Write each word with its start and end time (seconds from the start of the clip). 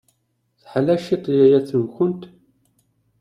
Teḥla 0.61 0.95
cwiṭ 1.03 1.25
yaya-tkent? 1.37 2.21